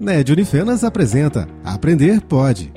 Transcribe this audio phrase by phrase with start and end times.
[0.00, 2.72] NED Unifenas apresenta Aprender Pode.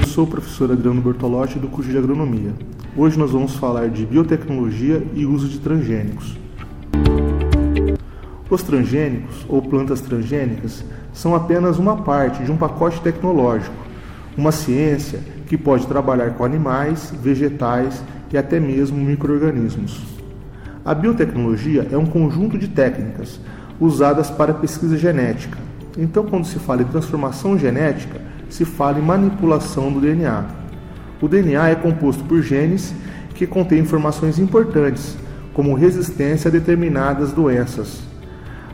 [0.00, 2.54] Eu sou o professor Adriano Bertolotti do curso de Agronomia.
[2.96, 6.38] Hoje nós vamos falar de biotecnologia e uso de transgênicos.
[8.48, 13.76] Os transgênicos, ou plantas transgênicas, são apenas uma parte de um pacote tecnológico,
[14.38, 20.23] uma ciência que pode trabalhar com animais, vegetais e até mesmo microorganismos.
[20.84, 23.40] A biotecnologia é um conjunto de técnicas
[23.80, 25.56] usadas para pesquisa genética.
[25.96, 30.44] Então, quando se fala em transformação genética, se fala em manipulação do DNA.
[31.22, 32.94] O DNA é composto por genes
[33.34, 35.16] que contêm informações importantes,
[35.54, 38.02] como resistência a determinadas doenças.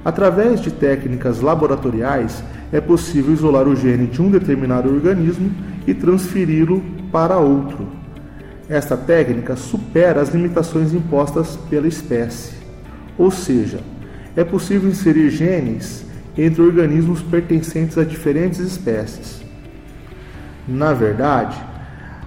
[0.05, 2.42] Através de técnicas laboratoriais,
[2.73, 5.53] é possível isolar o gene de um determinado organismo
[5.87, 8.00] e transferi-lo para outro.
[8.70, 12.52] Esta técnica supera as limitações impostas pela espécie,
[13.19, 13.80] ou seja,
[14.36, 16.05] é possível inserir genes
[16.39, 19.42] entre organismos pertencentes a diferentes espécies.
[20.69, 21.61] Na verdade,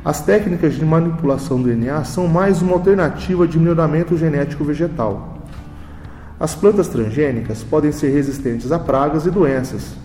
[0.04, 5.48] as técnicas de manipulação do DNA são mais uma alternativa de melhoramento genético vegetal.
[6.38, 9.96] As plantas transgênicas podem ser resistentes a pragas e doenças,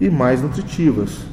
[0.00, 1.26] e mais nutritivas.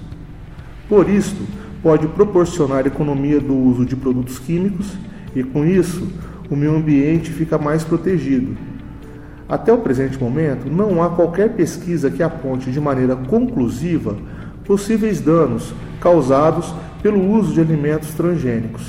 [0.89, 4.93] Por isto, pode proporcionar economia do uso de produtos químicos
[5.35, 6.07] e, com isso,
[6.49, 8.57] o meio ambiente fica mais protegido.
[9.47, 14.15] Até o presente momento, não há qualquer pesquisa que aponte de maneira conclusiva
[14.65, 18.83] possíveis danos causados pelo uso de alimentos transgênicos.